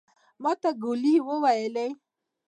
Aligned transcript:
ماته 0.43 0.69
ګولي 0.81 1.15
وويلې. 1.27 1.87